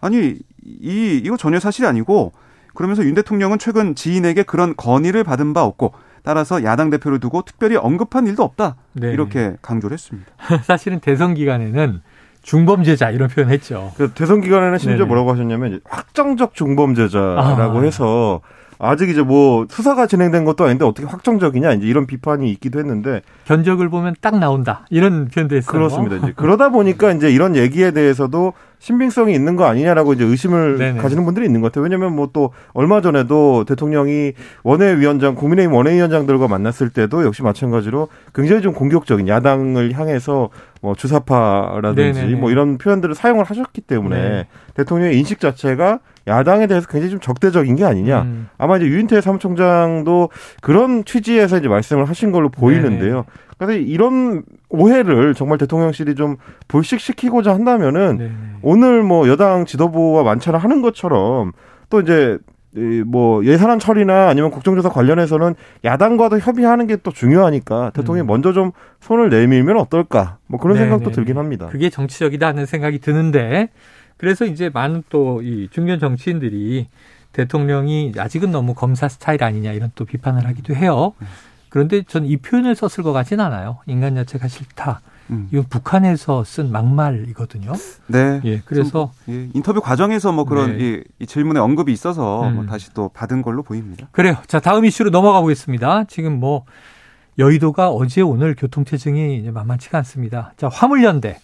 [0.00, 2.32] 아니 이 이거 전혀 사실이 아니고
[2.74, 7.76] 그러면서 윤 대통령은 최근 지인에게 그런 건의를 받은 바 없고 따라서 야당 대표를 두고 특별히
[7.76, 9.12] 언급한 일도 없다 네.
[9.12, 10.30] 이렇게 강조를 했습니다.
[10.62, 12.02] 사실은 대선 기간에는
[12.42, 13.92] 중범죄자 이런 표현했죠.
[13.96, 15.08] 그 대선 기간에는 심지어 네네.
[15.08, 17.82] 뭐라고 하셨냐면 확정적 중범죄자라고 아.
[17.82, 18.40] 해서
[18.80, 23.90] 아직 이제 뭐 수사가 진행된 것도 아닌데 어떻게 확정적이냐 이제 이런 비판이 있기도 했는데 견적을
[23.90, 24.86] 보면 딱 나온다.
[24.88, 25.70] 이런 표현도 했어요.
[25.70, 26.16] 그렇습니다.
[26.16, 31.00] 이제 그러다 보니까 이제 이런 얘기에 대해서도 신빙성이 있는 거 아니냐라고 이제 의심을 네네.
[31.02, 31.82] 가지는 분들이 있는 것 같아요.
[31.84, 38.72] 왜냐하면 뭐 또 얼마 전에도 대통령이 원외위원장 국민의힘 원외위원장들과 만났을 때도 역시 마찬가지로 굉장히 좀
[38.72, 42.40] 공격적인 야당을 향해서 뭐 주사파라든지 네네네.
[42.40, 44.46] 뭐 이런 표현들을 사용을 하셨기 때문에 네.
[44.74, 48.22] 대통령의 인식 자체가 야당에 대해서 굉장히 좀 적대적인 게 아니냐.
[48.22, 48.48] 음.
[48.58, 50.30] 아마 이제 유인태 사무총장도
[50.60, 53.24] 그런 취지에서 이제 말씀을 하신 걸로 보이는데요.
[53.58, 56.36] 그래서 이런 오해를 정말 대통령실이 좀
[56.68, 58.32] 불식시키고자 한다면은 네네.
[58.62, 61.52] 오늘 뭐 여당 지도부와 만찬을 하는 것처럼
[61.90, 62.38] 또 이제
[62.76, 68.28] 이뭐 예산안 처리나 아니면 국정조사 관련해서는 야당과도 협의하는 게 또 중요하니까 대통령이 음.
[68.28, 71.40] 먼저 좀 손을 내밀면 어떨까 뭐 그런 네, 생각도 네, 들긴 네.
[71.40, 71.66] 합니다.
[71.66, 73.70] 그게 정치적이다 하는 생각이 드는데
[74.20, 76.86] 그래서 이제 많은 또 이 중견 정치인들이
[77.32, 81.14] 대통령이 아직은 너무 검사 스타일 아니냐 이런 또 비판을 하기도 해요.
[81.70, 83.78] 그런데 전 이 표현을 썼을 것 같진 않아요.
[83.86, 85.00] 인간 자체가 싫다.
[85.30, 85.48] 음.
[85.52, 87.72] 이건 북한에서 쓴 막말이거든요.
[88.08, 88.40] 네.
[88.44, 90.84] 예, 그래서 예, 인터뷰 과정에서 뭐 그런 네.
[90.84, 92.56] 이, 이 질문에 언급이 있어서 음.
[92.56, 94.08] 뭐 다시 또 받은 걸로 보입니다.
[94.10, 94.36] 그래요.
[94.48, 96.04] 자, 다음 이슈로 넘어가 보겠습니다.
[96.08, 96.64] 지금 뭐
[97.38, 100.52] 여의도가 어제 오늘 교통체증이 만만치가 않습니다.
[100.56, 101.38] 자, 화물연대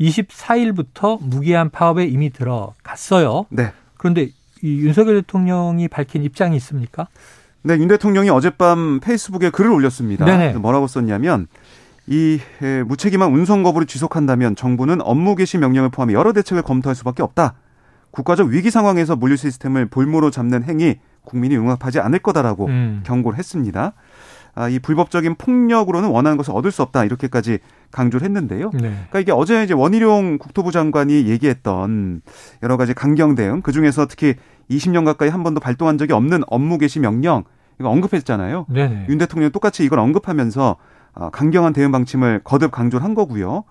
[0.00, 3.46] 24일부터 무기한 파업에 이미 들어갔어요.
[3.50, 3.72] 네.
[3.96, 4.30] 그런데
[4.62, 7.08] 이 윤석열 대통령이 밝힌 입장이 있습니까?
[7.62, 10.24] 네, 윤 대통령이 어젯밤 페이스북에 글을 올렸습니다.
[10.24, 10.54] 네네.
[10.54, 11.46] 뭐라고 썼냐면
[12.06, 17.22] 이 에, 무책임한 운송 거부를 지속한다면 정부는 업무 개시 명령을 포함해 여러 대책을 검토할 수밖에
[17.22, 17.54] 없다.
[18.10, 23.02] 국가적 위기 상황에서 물류 시스템을 볼모로 잡는 행위 국민이 용납하지 않을 거다라고 음.
[23.04, 23.92] 경고를 했습니다.
[24.58, 27.60] 아, 이 불법적인 폭력으로는 원하는 것을 얻을 수 없다 이렇게까지
[27.92, 28.70] 강조를 했는데요.
[28.74, 28.80] 네.
[28.80, 32.22] 그러니까 이게 어제 이제 원희룡 국토부 장관이 얘기했던
[32.64, 34.34] 여러 가지 강경 대응, 그 중에서 특히
[34.68, 37.44] 20년 가까이 한 번도 발동한 적이 없는 업무 개시 명령
[37.78, 38.66] 이거 언급했잖아요.
[38.68, 39.06] 네네.
[39.08, 40.76] 윤 대통령 이 똑같이 이걸 언급하면서
[41.14, 43.62] 어, 강경한 대응 방침을 거듭 강조를 한 거고요.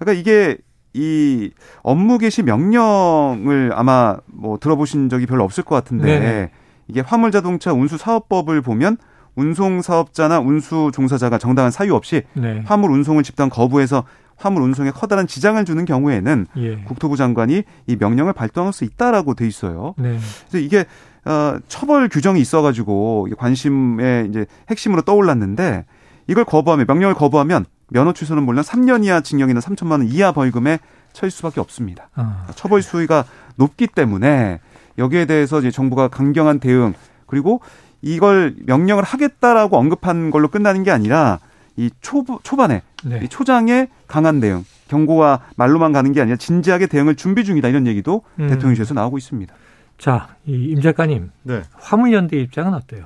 [0.00, 0.58] 그러니까 이게
[0.94, 1.52] 이
[1.84, 6.50] 업무 개시 명령을 아마 뭐 들어보신 적이 별로 없을 것 같은데 네네.
[6.88, 8.96] 이게 화물 자동차 운수 사업법을 보면
[9.36, 12.62] 운송 사업자나 운수 종사자가 정당한 사유 없이 네.
[12.66, 14.04] 화물 운송을 집단 거부해서
[14.36, 16.76] 화물 운송에 커다란 지장을 주는 경우에는 예.
[16.84, 19.94] 국토부 장관이 이 명령을 발동할 수 있다라고 돼 있어요.
[19.96, 20.18] 네.
[20.48, 20.84] 그래서 이게
[21.24, 25.84] 어 처벌 규정이 있어가지고 관심의 이제 핵심으로 떠올랐는데
[26.26, 30.78] 이걸 거부하면 명령을 거부하면 면허 취소는 물론 3년 이하 징역이나 3천만 원 이하 벌금에
[31.12, 32.08] 처할 수밖에 없습니다.
[32.14, 33.24] 아, 처벌 수위가
[33.56, 34.60] 높기 때문에
[34.98, 36.94] 여기에 대해서 이제 정부가 강경한 대응
[37.26, 37.60] 그리고
[38.04, 41.40] 이걸 명령을 하겠다라고 언급한 걸로 끝나는 게 아니라
[41.76, 43.20] 이 초, 초반에 네.
[43.22, 48.22] 이 초장에 강한 대응, 경고와 말로만 가는 게 아니라 진지하게 대응을 준비 중이다 이런 얘기도
[48.38, 48.48] 음.
[48.48, 49.54] 대통령실에서 나오고 있습니다.
[49.96, 51.62] 자, 이임 작가님 네.
[51.72, 53.04] 화물연대 입장은 어때요?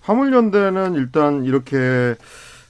[0.00, 2.14] 화물연대는 일단 이렇게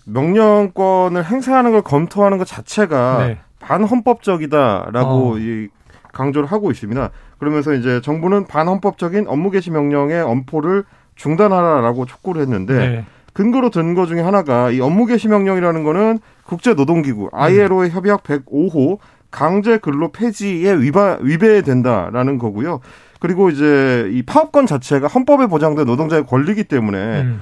[0.05, 3.39] 명령권을 행사하는 걸 검토하는 것 자체가 네.
[3.61, 5.39] 반헌법적이다라고 어.
[5.39, 5.69] 이
[6.13, 7.11] 강조를 하고 있습니다.
[7.39, 10.85] 그러면서 이제 정부는 반헌법적인 업무 개시 명령의 엄포를
[11.19, 13.05] 중단하라라고 촉구를 했는데 네.
[13.35, 17.29] 근거로 든 거 중에 하나가 이 업무 개시 명령이라는 거는 국제 노동기구 음.
[17.33, 18.99] ILO의 협약 105호
[19.31, 22.81] 강제 근로 폐지에 위반 위배된다라는 거고요.
[23.21, 27.41] 그리고 이제 이 파업권 자체가 헌법에 보장된 노동자의 권리이기 때문에 음.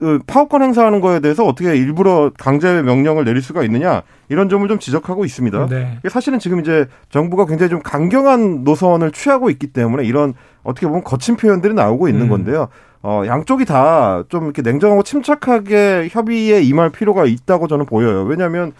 [0.00, 4.78] 어, 파업권 행사하는 거에 대해서 어떻게 일부러 강제 명령을 내릴 수가 있느냐 이런 점을 좀
[4.78, 5.66] 지적하고 있습니다.
[5.66, 5.98] 네.
[6.08, 11.36] 사실은 지금 이제 정부가 굉장히 좀 강경한 노선을 취하고 있기 때문에 이런 어떻게 보면 거친
[11.36, 12.28] 표현들이 나오고 있는 음.
[12.30, 12.68] 건데요.
[13.06, 18.24] 어, 양쪽이 다 좀 이렇게 냉정하고 침착하게 협의에 임할 필요가 있다고 저는 보여요.
[18.24, 18.72] 왜냐하면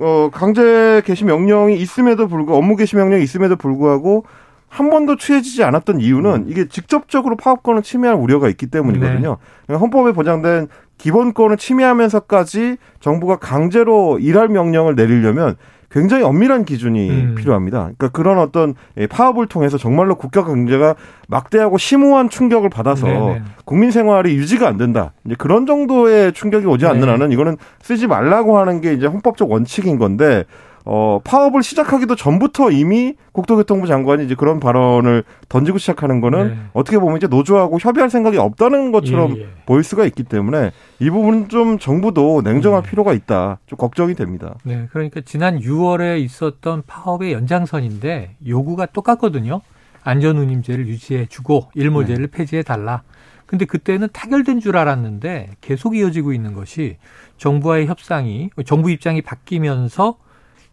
[0.00, 4.24] 어, 강제 개시 명령이 있음에도 불구하고 업무 개시 명령이 있음에도 불구하고
[4.68, 9.36] 한 번도 취해지지 않았던 이유는 이게 직접적으로 파업권을 침해할 우려가 있기 때문이거든요.
[9.66, 15.56] 그러니까 헌법에 보장된 기본권을 침해하면서까지 정부가 강제로 일할 명령을 내리려면
[15.90, 17.34] 굉장히 엄밀한 기준이 음.
[17.34, 17.78] 필요합니다.
[17.78, 20.94] 그러니까 그런 어떤 예, 파업을 통해서 정말로 국가 경제가
[21.28, 23.42] 막대하고 심오한 충격을 받아서 네네.
[23.64, 25.12] 국민 생활이 유지가 안 된다.
[25.24, 27.10] 이제 그런 정도의 충격이 오지 않는 네.
[27.10, 30.44] 한은 이거는 쓰지 말라고 하는 게 이제 헌법적 원칙인 건데
[30.90, 36.56] 어, 파업을 시작하기도 전부터 이미 국토교통부 장관이 이제 그런 발언을 던지고 시작하는 거는 네.
[36.72, 39.48] 어떻게 보면 이제 노조하고 협의할 생각이 없다는 것처럼 예, 예.
[39.66, 42.88] 보일 수가 있기 때문에 이 부분은 좀 정부도 냉정할 네.
[42.88, 43.58] 필요가 있다.
[43.66, 44.54] 좀 걱정이 됩니다.
[44.64, 49.60] 네, 그러니까 지난 6월에 있었던 파업의 연장선인데 요구가 똑같거든요.
[50.04, 53.02] 안전운임제를 유지해주고 일몰제를 폐지해달라.
[53.44, 56.96] 근데 그때는 타결된 줄 알았는데 계속 이어지고 있는 것이
[57.36, 60.16] 정부와의 협상이 정부 입장이 바뀌면서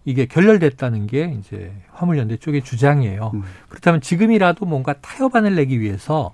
[0.05, 3.31] 이게 결렬됐다는 게 이제 화물연대 쪽의 주장이에요.
[3.33, 3.43] 음.
[3.69, 6.33] 그렇다면 지금이라도 뭔가 타협안을 내기 위해서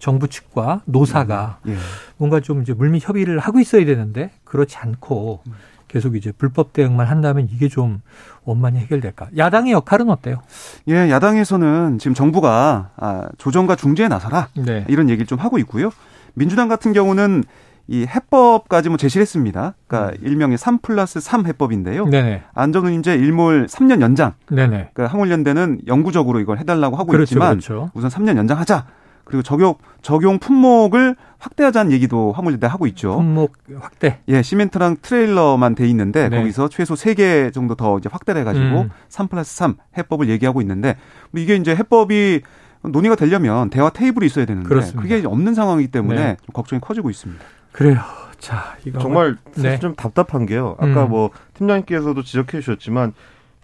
[0.00, 1.76] 정부 측과 노사가 예.
[2.16, 5.44] 뭔가 좀 이제 물밑 협의를 하고 있어야 되는데 그렇지 않고
[5.86, 8.00] 계속 이제 불법 대응만 한다면 이게 좀
[8.44, 9.28] 원만히 해결될까?
[9.36, 10.42] 야당의 역할은 어때요?
[10.88, 14.84] 예, 야당에서는 지금 정부가 아, 조정과 중재에 나서라 네.
[14.88, 15.90] 이런 얘기를 좀 하고 있고요.
[16.34, 17.44] 민주당 같은 경우는
[17.88, 19.74] 이 해법까지 뭐 제시를 했습니다.
[19.86, 22.04] 그러니까 일명의 3 플러스 3 해법인데요.
[22.04, 22.10] 음.
[22.10, 22.42] 네네.
[22.54, 24.34] 안전운임제 일몰 3년 연장.
[24.50, 24.90] 네네.
[24.94, 27.90] 그러니까 항울연대는 영구적으로 이걸 해달라고 하고 그렇죠, 있지만 그렇죠.
[27.94, 28.86] 우선 3년 연장하자.
[29.24, 33.16] 그리고 적용 적용 품목을 확대하자는 얘기도 화물연대 하고 있죠.
[33.16, 34.20] 품목 확대.
[34.28, 36.38] 예, 시멘트랑 트레일러만 돼 있는데 네.
[36.38, 38.90] 거기서 최소 3개 정도 더 이제 확대를 해가지고 음.
[39.08, 40.96] 3 플러스 3 해법을 얘기하고 있는데
[41.30, 42.42] 뭐 이게 이제 해법이
[42.82, 45.02] 논의가 되려면 대화 테이블이 있어야 되는데 그렇습니다.
[45.02, 46.36] 그게 없는 상황이기 때문에 네.
[46.44, 47.42] 좀 걱정이 커지고 있습니다.
[47.72, 47.98] 그래요.
[48.38, 49.78] 자, 이거 정말 사실 네.
[49.78, 50.76] 좀 답답한 게요.
[50.78, 51.10] 아까 음.
[51.10, 53.14] 뭐 팀장님께서도 지적해 주셨지만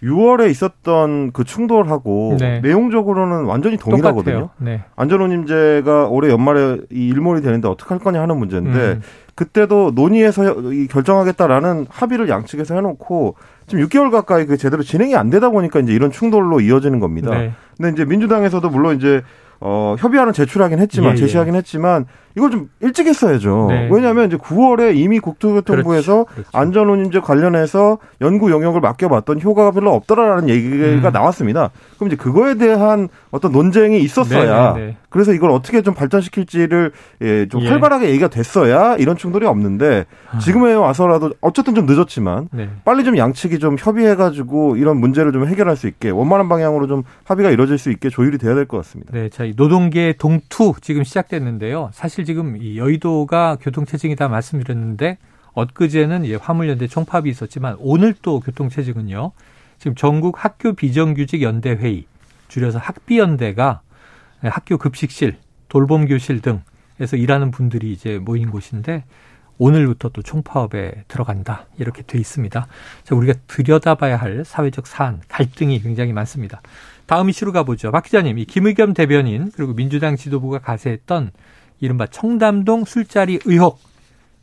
[0.02, 2.60] 6월에 있었던 그 충돌하고 네.
[2.60, 4.50] 내용적으로는 완전히 동일하거든요.
[4.58, 4.84] 네.
[4.94, 9.02] 안전운임제가 올해 연말에 이 일몰이 되는데 어떻게 할 거냐 하는 문제인데 음.
[9.34, 13.34] 그때도 논의해서 이 결정하겠다라는 합의를 양측에서 해놓고
[13.66, 17.36] 지금 6개월 가까이 그 제대로 진행이 안 되다 보니까 이제 이런 충돌로 이어지는 겁니다.
[17.36, 17.52] 네.
[17.76, 19.22] 근데 이제 민주당에서도 물론 이제
[19.60, 21.16] 어, 협의안을 제출하긴 했지만 예, 예.
[21.16, 22.06] 제시하긴 했지만
[22.38, 23.66] 이걸 좀 일찍 했어야죠.
[23.68, 23.88] 네.
[23.90, 26.24] 왜냐하면 이제 9월에 이미 국토교통부에서.
[26.52, 31.12] 안전운임제 관련해서 연구 영역을 맡겨봤던 효과가 별로 없더라라는 얘기가 음.
[31.12, 31.70] 나왔습니다.
[31.96, 34.96] 그럼 이제 그거에 대한 어떤 논쟁이 있었어야 네, 네, 네.
[35.10, 37.68] 그래서 이걸 어떻게 좀 발전시킬지를 예, 좀 예.
[37.68, 40.04] 활발하게 얘기가 됐어야 이런 충돌이 없는데
[40.40, 42.68] 지금에 와서라도 어쨌든 좀 늦었지만 네.
[42.84, 47.50] 빨리 좀 양측이 좀 협의해가지고 이런 문제를 좀 해결할 수 있게 원만한 방향으로 좀 합의가
[47.50, 49.12] 이루어질 수 있게 조율이 돼야 될 것 같습니다.
[49.12, 51.90] 네, 자, 이 노동계 동투 지금 시작됐는데요.
[51.92, 55.16] 사실 지금 이 여의도가 교통체증이다 말씀드렸는데
[55.54, 59.32] 엊그제는 예, 화물연대 총파업이 있었지만 오늘 또 교통체증은요.
[59.78, 62.04] 지금 전국 학교 비정규직 연대 회의
[62.48, 63.80] 줄여서 학비 연대가
[64.44, 65.38] 예, 학교 급식실,
[65.70, 69.04] 돌봄 교실 등에서 일하는 분들이 이제 모인 곳인데
[69.56, 72.66] 오늘부터 또 총파업에 들어간다 이렇게 돼 있습니다.
[73.04, 76.60] 자, 우리가 들여다봐야 할 사회적 사안, 갈등이 굉장히 많습니다.
[77.06, 77.90] 다음 이슈로 가보죠.
[77.90, 81.30] 박 기자님, 이 김의겸 대변인 그리고 민주당 지도부가 가세했던
[81.80, 83.78] 이른바 청담동 술자리 의혹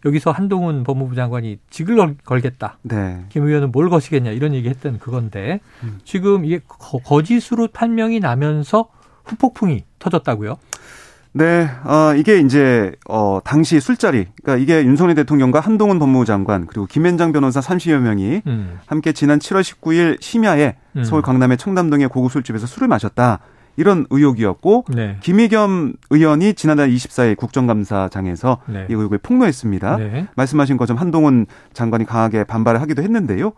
[0.05, 2.77] 여기서 한동훈 법무부 장관이 직을 걸- 걸겠다.
[2.83, 3.25] 네.
[3.29, 5.59] 김 의원은 뭘 거시겠냐 이런 얘기했던 그건데
[6.03, 8.89] 지금 이게 거- 거짓으로 판명이 나면서
[9.25, 10.57] 후폭풍이 터졌다고요?
[11.37, 16.85] 네, 어, 이게 이제, 어, 당시 술자리, 그러니까 이게 윤석열 대통령과 한동훈 법무부 장관, 그리고
[16.85, 18.79] 김현장 변호사 30여 명이 음.
[18.85, 21.03] 함께 지난 7월 19일 심야에 음.
[21.03, 23.39] 서울 강남의 청담동의 고급 술집에서 술을 마셨다.
[23.77, 25.17] 이런 의혹이었고, 네.
[25.21, 28.87] 김의겸 의원이 지난달 24일 국정감사장에서 네.
[28.89, 29.97] 이 의혹을 폭로했습니다.
[29.97, 30.27] 네.
[30.35, 33.53] 말씀하신 것처럼 한동훈 장관이 강하게 반발을 하기도 했는데요.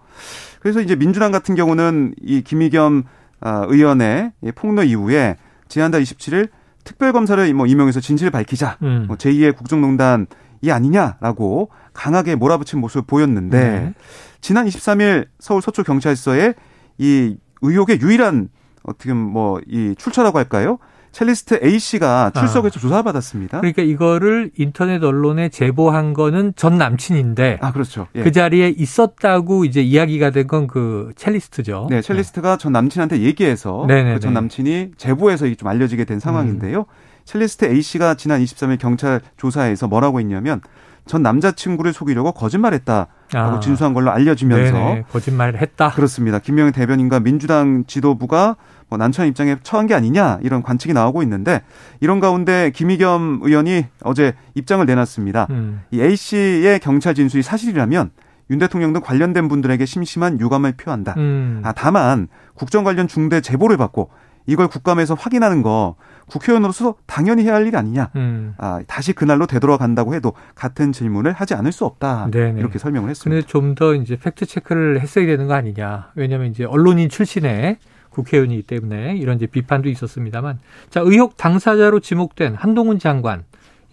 [0.60, 3.03] 그래서 이제 민주당 같은 경우는 이 김의겸
[3.39, 5.36] 아, 의원의 이 폭로 이후에
[5.67, 6.49] 지난달 27일
[6.84, 8.77] 특별검사를 뭐 임명해서 진실을 밝히자.
[8.82, 9.06] 음.
[9.08, 10.25] 뭐 제2의 국정농단이
[10.71, 13.93] 아니냐라고 강하게 몰아붙인 모습을 보였는데 네.
[14.41, 16.53] 지난 23일 서울 서초 경찰서에
[16.97, 18.49] 이 의혹의 유일한
[18.88, 20.80] 어떻게 뭐 이 출처라고 할까요?
[21.13, 23.58] 첼리스트 A 씨가 출석해서 조사를 받았습니다.
[23.58, 23.62] 아.
[23.62, 28.08] 그러니까 이거를 인터넷 언론에 제보한 거는 전 남친인데 아 그렇죠.
[28.15, 28.21] 예.
[28.23, 31.88] 그 자리에 있었다고 이제 이야기가 된 건 그 첼리스트죠.
[31.89, 33.84] 네, 첼리스트가 전 남친한테 얘기해서.
[33.86, 34.13] 음.
[34.13, 36.86] 그전 남친이 제보해서 이게 좀 알려지게 된 상황인데요.
[37.26, 40.62] 첼리스트 A 씨가 지난 23일 경찰 조사에서 뭐라고 했냐면
[41.08, 43.60] 전 남자친구를 속이려고 거짓말했다라고 아.
[43.60, 45.91] 진술한 걸로 알려지면서 네네, 거짓말을 했다.
[45.91, 46.39] 그렇습니다.
[46.39, 48.56] 김명희 대변인과 민주당 지도부가
[48.89, 51.62] 뭐 난처한 입장에 처한 게 아니냐 이런 관측이 나오고 있는데
[52.00, 55.48] 이런 가운데 김의겸 의원이 어제 입장을 내놨습니다.
[55.50, 55.82] 음.
[55.91, 58.12] 이 A 씨의 경찰 진술이 사실이라면
[58.50, 61.15] 윤 대통령 등 관련된 분들에게 심심한 유감을 표한다.
[61.17, 61.62] 음.
[61.65, 64.10] 아, 다만 국정 관련 중대 제보를 받고
[64.48, 65.96] 이걸 국감에서 확인하는 거
[66.28, 68.10] 국회의원으로서 당연히 해야 할일 아니냐.
[68.16, 68.54] 음.
[68.58, 72.30] 아, 다시 그날로 되돌아간다고 해도 같은 질문을 하지 않을 수 없다.
[72.32, 72.60] 네네.
[72.60, 73.48] 이렇게 설명을 근데 했습니다.
[73.48, 76.12] 좀더 이제 팩트 체크를 했어야 되는 거 아니냐.
[76.16, 77.78] 왜냐하면 이제 언론인 출신의
[78.10, 80.60] 국회의원이기 때문에 이런 이제 비판도 있었습니다만.
[80.90, 83.44] 자, 의혹 당사자로 지목된 한동훈 장관.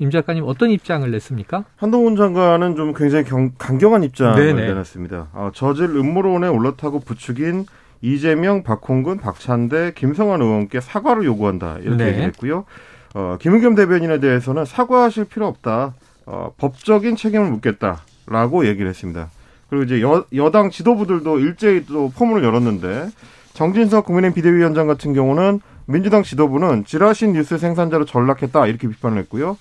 [0.00, 1.64] 임 작가님 어떤 입장을 냈습니까?
[1.76, 4.66] 한동훈 장관은 좀 굉장히 경- 강경한 입장을 네네.
[4.66, 5.28] 내놨습니다.
[5.32, 7.66] 어, 저질 음모론에 올라타고 부추긴
[8.04, 12.10] 이재명, 박홍근, 박찬대, 김성환 의원께 사과를 요구한다 이렇게 네.
[12.10, 12.66] 얘기했고요.
[13.14, 15.94] 어, 김은겸 대변인에 대해서는 사과하실 필요 없다.
[16.26, 19.30] 어, 법적인 책임을 묻겠다라고 얘기를 했습니다.
[19.70, 23.08] 그리고 이제 여, 여당 지도부들도 일제히 또 포문을 열었는데
[23.54, 29.56] 정진석 국민의힘 비대위원장 같은 경우는 민주당 지도부는 지라신 뉴스 생산자로 전락했다 이렇게 비판을 했고요.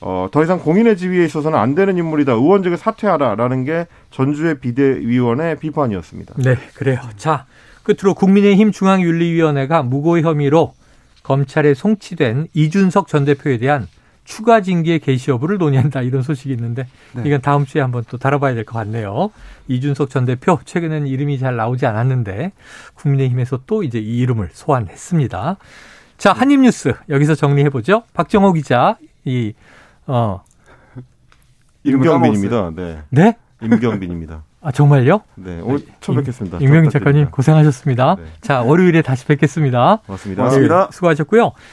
[0.00, 2.32] 어, 더 이상 공인의 지위에 있어서는 안 되는 인물이다.
[2.32, 6.34] 의원직을 사퇴하라라는 게 전주의 비대위원의 비판이었습니다.
[6.36, 7.00] 네, 그래요.
[7.16, 7.46] 자,
[7.88, 10.74] 끝으로 국민의힘 중앙윤리위원회가 무고의 혐의로
[11.22, 13.86] 검찰에 송치된 이준석 전 대표에 대한
[14.24, 17.22] 추가 징계 개시 여부를 논의한다 이런 소식이 있는데 네.
[17.24, 19.30] 이건 다음 주에 한번 또 다뤄봐야 될 것 같네요.
[19.68, 22.52] 이준석 전 대표 최근에는 이름이 잘 나오지 않았는데
[22.94, 25.56] 국민의힘에서 또 이제 이 이름을 소환했습니다.
[26.18, 28.02] 자 한입뉴스 여기서 정리해 보죠.
[28.12, 29.54] 박정호 기자 이
[30.06, 30.42] 어.
[31.84, 32.72] 이름을 임경빈입니다.
[32.76, 33.02] 네.
[33.08, 33.36] 네?
[33.62, 34.42] 임경빈입니다.
[34.60, 35.20] 아 정말요?
[35.36, 35.60] 네.
[35.62, 36.58] 오늘 처음 뵙겠습니다.
[36.60, 37.30] 임명희 잘 작가님.
[37.30, 38.16] 고생하셨습니다.
[38.18, 38.24] 네.
[38.40, 40.00] 자 월요일에 다시 뵙겠습니다.
[40.06, 40.42] 고맙습니다.
[40.42, 40.84] 고맙습니다.
[40.86, 41.52] 네, 수고하셨고요.